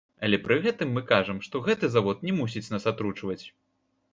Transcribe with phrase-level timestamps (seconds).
[0.27, 3.41] Але пры гэтым мы кажам, што гэты завод не мусіць нас атручваць.